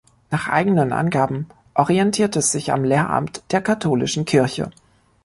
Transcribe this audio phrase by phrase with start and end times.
[0.31, 4.71] Nach eigenen Angaben orientiert es sich am Lehramt der katholischen Kirche.